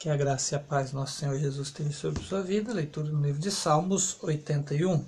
[0.00, 2.72] Que a graça e a paz do nosso Senhor Jesus esteja sobre sua vida.
[2.72, 5.04] Leitura no livro de Salmos 81.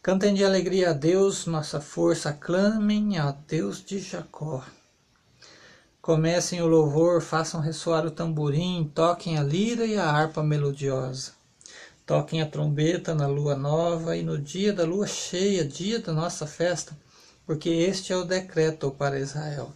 [0.00, 4.64] Cantem de alegria a Deus, nossa força, aclamem a Deus de Jacó.
[6.00, 11.32] Comecem o louvor, façam ressoar o tamborim, toquem a lira e a harpa melodiosa.
[12.06, 16.46] Toquem a trombeta na lua nova e no dia da lua cheia, dia da nossa
[16.46, 16.96] festa,
[17.44, 19.72] porque este é o decreto para Israel.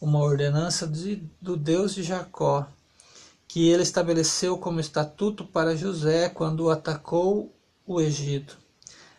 [0.00, 2.68] Uma ordenança de, do Deus de Jacó
[3.56, 7.56] que ele estabeleceu como estatuto para José quando atacou
[7.86, 8.58] o Egito.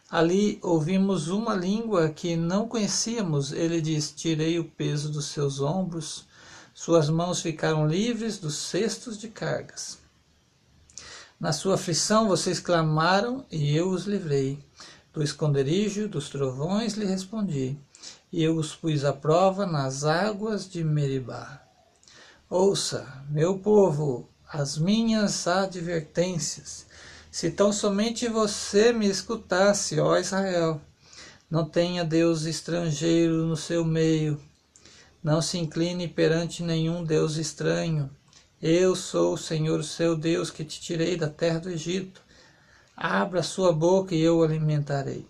[0.08, 3.52] Ali ouvimos uma língua que não conhecíamos.
[3.52, 6.28] Ele diz: Tirei o peso dos seus ombros,
[6.72, 9.98] suas mãos ficaram livres dos cestos de cargas.
[11.40, 14.64] Na sua aflição vocês clamaram e eu os livrei.
[15.12, 17.76] Do esconderijo dos trovões lhe respondi,
[18.32, 21.67] e eu os pus à prova nas águas de Meribá.
[22.50, 26.86] Ouça, meu povo, as minhas advertências.
[27.30, 30.80] Se tão somente você me escutasse, ó Israel,
[31.52, 34.40] não tenha Deus estrangeiro no seu meio,
[35.22, 38.10] não se incline perante nenhum Deus estranho.
[38.62, 42.22] Eu sou o Senhor, seu Deus, que te tirei da terra do Egito.
[42.96, 45.28] Abra sua boca e eu o alimentarei.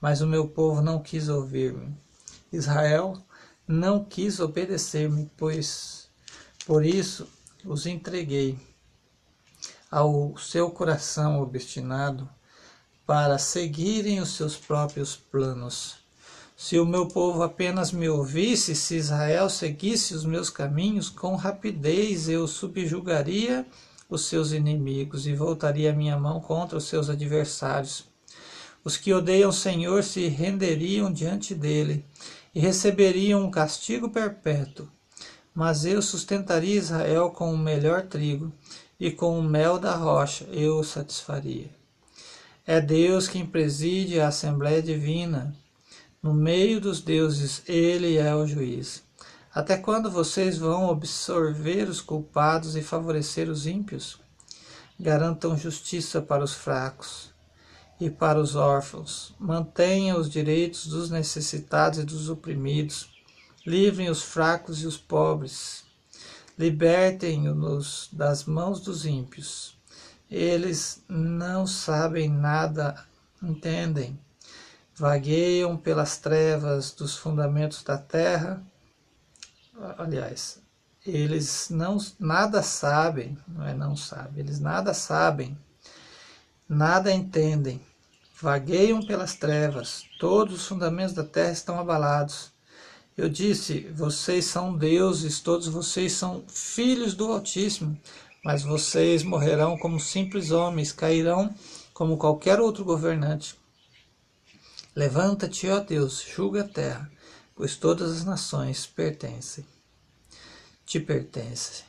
[0.00, 1.92] Mas o meu povo não quis ouvir-me.
[2.52, 3.20] Israel
[3.66, 6.03] não quis obedecer-me, pois
[6.66, 7.26] por isso
[7.64, 8.58] os entreguei
[9.90, 12.28] ao seu coração obstinado
[13.06, 15.96] para seguirem os seus próprios planos.
[16.56, 22.28] Se o meu povo apenas me ouvisse, se Israel seguisse os meus caminhos, com rapidez
[22.28, 23.66] eu subjugaria
[24.08, 28.04] os seus inimigos e voltaria a minha mão contra os seus adversários.
[28.82, 32.04] Os que odeiam o Senhor se renderiam diante dele
[32.54, 34.88] e receberiam um castigo perpétuo.
[35.54, 38.52] Mas eu sustentaria Israel com o melhor trigo,
[38.98, 41.70] e com o mel da rocha eu o satisfaria.
[42.66, 45.54] É Deus quem preside a Assembleia Divina.
[46.22, 49.02] No meio dos deuses, Ele é o juiz.
[49.54, 54.18] Até quando vocês vão absorver os culpados e favorecer os ímpios?
[54.98, 57.32] Garantam justiça para os fracos
[58.00, 59.34] e para os órfãos.
[59.38, 63.13] Mantenham os direitos dos necessitados e dos oprimidos
[63.66, 65.84] Livrem os fracos e os pobres.
[66.58, 69.76] Libertem-nos das mãos dos ímpios.
[70.30, 73.02] Eles não sabem nada,
[73.42, 74.18] entendem.
[74.94, 78.62] Vagueiam pelas trevas dos fundamentos da terra.
[79.98, 80.60] Aliás,
[81.04, 85.58] eles não nada sabem, não é não sabem, eles nada sabem,
[86.68, 87.80] nada entendem.
[88.40, 92.53] Vagueiam pelas trevas, todos os fundamentos da terra estão abalados.
[93.16, 97.98] Eu disse: Vocês são deuses, todos vocês são filhos do Altíssimo,
[98.44, 101.54] mas vocês morrerão como simples homens, cairão
[101.92, 103.56] como qualquer outro governante.
[104.96, 107.10] Levanta-te, ó Deus, julga a terra,
[107.54, 109.64] pois todas as nações pertencem.
[110.84, 111.84] Te pertencem.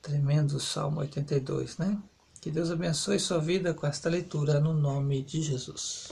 [0.00, 1.98] Tremendo Salmo 82, né?
[2.40, 6.06] Que Deus abençoe sua vida com esta leitura no nome de Jesus.